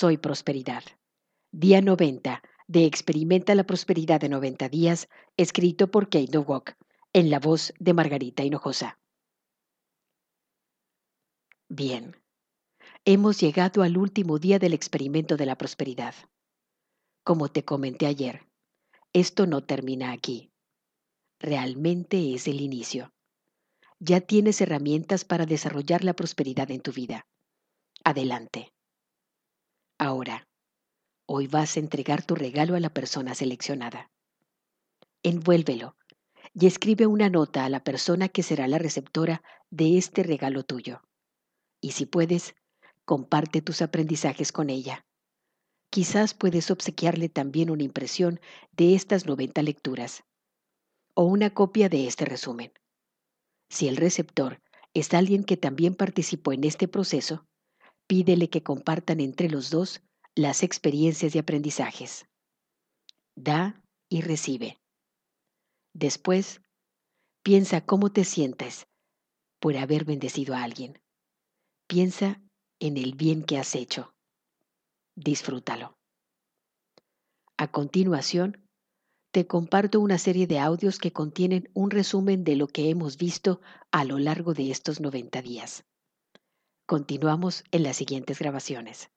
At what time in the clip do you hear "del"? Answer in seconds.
14.58-14.72